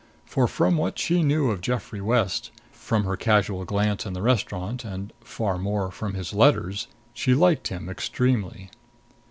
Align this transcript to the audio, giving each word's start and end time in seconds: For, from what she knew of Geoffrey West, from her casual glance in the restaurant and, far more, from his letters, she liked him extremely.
For, 0.25 0.47
from 0.47 0.77
what 0.77 0.97
she 0.97 1.21
knew 1.21 1.51
of 1.51 1.61
Geoffrey 1.61 2.01
West, 2.01 2.49
from 2.71 3.03
her 3.03 3.15
casual 3.15 3.65
glance 3.65 4.03
in 4.03 4.13
the 4.13 4.23
restaurant 4.23 4.83
and, 4.83 5.13
far 5.21 5.59
more, 5.59 5.91
from 5.91 6.15
his 6.15 6.33
letters, 6.33 6.87
she 7.13 7.35
liked 7.35 7.67
him 7.67 7.87
extremely. 7.87 8.71